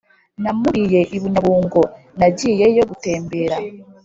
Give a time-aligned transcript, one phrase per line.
[0.43, 1.81] namuriye i Bunyabungo
[2.19, 3.57] nagiyeyo gutembera,